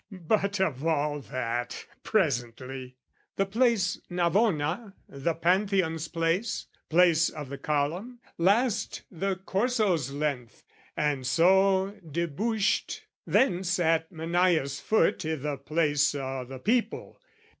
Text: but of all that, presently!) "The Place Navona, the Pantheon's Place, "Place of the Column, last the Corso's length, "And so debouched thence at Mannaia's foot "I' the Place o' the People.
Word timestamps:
but 0.09 0.59
of 0.59 0.83
all 0.83 1.19
that, 1.19 1.85
presently!) 2.03 2.95
"The 3.35 3.45
Place 3.45 4.01
Navona, 4.09 4.93
the 5.07 5.35
Pantheon's 5.35 6.07
Place, 6.07 6.65
"Place 6.89 7.29
of 7.29 7.49
the 7.49 7.59
Column, 7.59 8.17
last 8.39 9.03
the 9.11 9.35
Corso's 9.35 10.09
length, 10.09 10.63
"And 10.97 11.27
so 11.27 11.95
debouched 12.03 13.05
thence 13.27 13.77
at 13.77 14.11
Mannaia's 14.11 14.79
foot 14.79 15.23
"I' 15.23 15.35
the 15.35 15.57
Place 15.57 16.15
o' 16.15 16.45
the 16.49 16.57
People. 16.57 17.21